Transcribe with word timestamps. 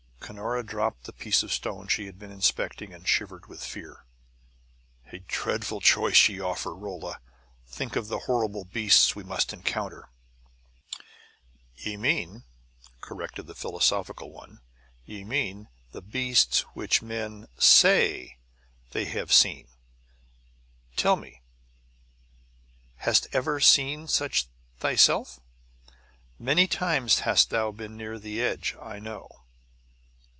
Cunora 0.23 0.63
dropped 0.65 1.03
the 1.05 1.11
piece 1.13 1.43
of 1.43 1.51
stone 1.51 1.89
she 1.89 2.05
had 2.05 2.17
been 2.17 2.31
inspecting 2.31 2.93
and 2.93 3.05
shivered 3.05 3.47
with 3.47 3.61
fear. 3.61 4.05
"A 5.11 5.19
dreadful 5.19 5.81
choice 5.81 6.29
ye 6.29 6.39
offer, 6.39 6.73
Rolla! 6.73 7.19
Think 7.67 7.97
of 7.97 8.07
the 8.07 8.19
horrible 8.19 8.63
beasts 8.63 9.13
we 9.13 9.23
must 9.23 9.51
encounter!" 9.51 10.07
"Ye 11.75 11.97
mean" 11.97 12.45
corrected 13.01 13.45
the 13.47 13.53
philosophical 13.55 14.31
one 14.31 14.61
"ye 15.03 15.25
mean, 15.25 15.67
the 15.91 16.01
beasts 16.03 16.61
which 16.75 17.01
men 17.01 17.49
SAY 17.57 18.37
they 18.91 19.03
have 19.05 19.33
seen. 19.33 19.67
Tell 20.95 21.17
me; 21.17 21.41
hast 22.97 23.27
ever 23.33 23.59
seen 23.59 24.07
such 24.07 24.47
thyself? 24.79 25.41
Many 26.39 26.67
times 26.67 27.19
hast 27.21 27.49
thou 27.49 27.71
been 27.71 27.97
near 27.97 28.17
the 28.17 28.41
edge, 28.41 28.77
I 28.81 28.97
know." 28.99 29.27